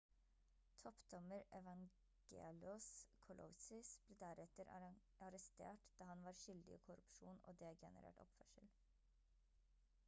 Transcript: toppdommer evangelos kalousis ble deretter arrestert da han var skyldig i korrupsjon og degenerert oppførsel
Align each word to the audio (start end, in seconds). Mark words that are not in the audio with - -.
toppdommer 0.83 1.43
evangelos 1.57 2.87
kalousis 3.25 3.91
ble 4.07 4.15
deretter 4.23 4.73
arrestert 5.27 5.91
da 6.01 6.09
han 6.15 6.25
var 6.31 6.41
skyldig 6.41 6.75
i 6.79 6.83
korrupsjon 6.91 7.41
og 7.51 7.61
degenerert 7.63 8.25
oppførsel 8.27 8.71